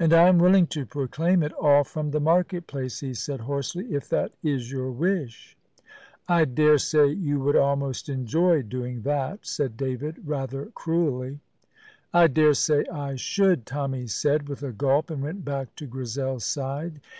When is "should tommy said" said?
13.14-14.48